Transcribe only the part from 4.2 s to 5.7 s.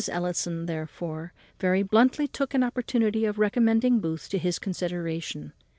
to his consideration.